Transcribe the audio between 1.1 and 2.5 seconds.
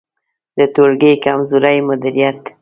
کمزوری مدیریت